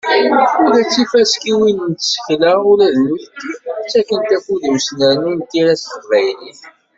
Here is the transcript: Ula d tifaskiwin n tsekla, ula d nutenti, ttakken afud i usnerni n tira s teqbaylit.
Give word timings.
Ula 0.63 0.81
d 0.83 0.87
tifaskiwin 0.91 1.79
n 1.89 1.91
tsekla, 1.99 2.51
ula 2.71 2.87
d 2.93 2.95
nutenti, 3.01 3.81
ttakken 3.85 4.21
afud 4.35 4.61
i 4.67 4.69
usnerni 4.75 5.31
n 5.37 5.45
tira 5.49 5.73
s 5.81 5.83
teqbaylit. 5.91 6.61